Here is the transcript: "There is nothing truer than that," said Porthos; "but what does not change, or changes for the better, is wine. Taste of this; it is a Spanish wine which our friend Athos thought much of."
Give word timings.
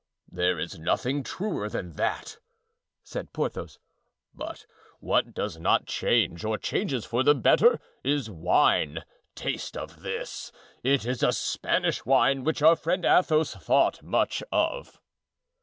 "There 0.31 0.57
is 0.57 0.79
nothing 0.79 1.21
truer 1.21 1.69
than 1.69 1.91
that," 1.91 2.39
said 3.03 3.33
Porthos; 3.33 3.77
"but 4.33 4.65
what 4.99 5.31
does 5.35 5.59
not 5.59 5.85
change, 5.85 6.43
or 6.43 6.57
changes 6.57 7.05
for 7.05 7.21
the 7.21 7.35
better, 7.35 7.79
is 8.03 8.27
wine. 8.27 9.03
Taste 9.35 9.77
of 9.77 10.01
this; 10.01 10.51
it 10.81 11.05
is 11.05 11.21
a 11.21 11.31
Spanish 11.31 12.03
wine 12.03 12.43
which 12.43 12.63
our 12.63 12.75
friend 12.75 13.05
Athos 13.05 13.53
thought 13.53 14.01
much 14.01 14.41
of." 14.51 14.99